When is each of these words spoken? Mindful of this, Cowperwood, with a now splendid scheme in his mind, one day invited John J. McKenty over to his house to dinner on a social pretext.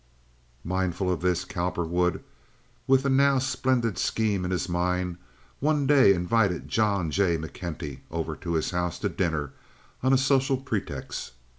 Mindful 0.63 1.11
of 1.11 1.21
this, 1.21 1.45
Cowperwood, 1.45 2.23
with 2.87 3.05
a 3.05 3.09
now 3.09 3.37
splendid 3.37 3.99
scheme 3.99 4.43
in 4.43 4.49
his 4.49 4.67
mind, 4.67 5.17
one 5.59 5.85
day 5.85 6.11
invited 6.15 6.67
John 6.67 7.11
J. 7.11 7.37
McKenty 7.37 7.99
over 8.09 8.35
to 8.35 8.53
his 8.55 8.71
house 8.71 8.97
to 8.97 9.09
dinner 9.09 9.51
on 10.01 10.11
a 10.11 10.17
social 10.17 10.57
pretext. 10.57 11.33